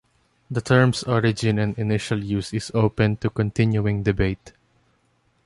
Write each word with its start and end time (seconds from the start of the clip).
The 0.49 0.61
term's 0.61 1.03
origin 1.03 1.59
and 1.59 1.77
initial 1.77 2.23
use 2.23 2.55
is 2.55 2.71
open 2.73 3.17
to 3.17 3.29
continuing 3.29 4.01
debate. 4.01 4.51